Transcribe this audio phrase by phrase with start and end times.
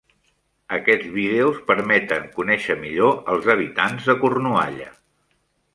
[0.77, 4.91] Aquests vídeos permeten conèixer millor els habitants de Cornualla.